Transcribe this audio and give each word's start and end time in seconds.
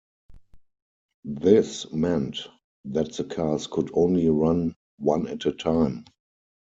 This 1.25 1.93
meant 1.93 2.47
that 2.85 3.13
the 3.13 3.23
cars 3.23 3.67
could 3.67 3.91
only 3.93 4.29
run 4.29 4.73
one-at-a-time. 4.97 6.05